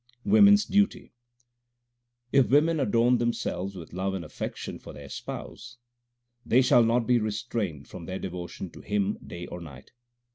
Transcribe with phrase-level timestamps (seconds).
[0.25, 1.13] Women s duty:
[2.31, 5.77] If women adorn themselves with love and affection for their Spouse,
[6.43, 9.91] They shall not be restrained from their devotion to Him day or night.